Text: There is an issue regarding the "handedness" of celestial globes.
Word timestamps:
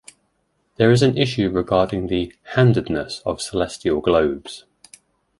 There 0.77 0.89
is 0.89 1.03
an 1.03 1.15
issue 1.15 1.51
regarding 1.51 2.07
the 2.07 2.33
"handedness" 2.55 3.21
of 3.23 3.39
celestial 3.39 4.01
globes. 4.01 4.65